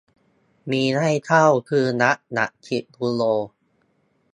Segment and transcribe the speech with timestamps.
[0.71, 3.23] มีให้เช่าคืนละ "หลักสิบยูโร"